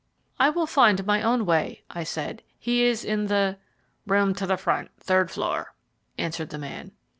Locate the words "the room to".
3.27-4.47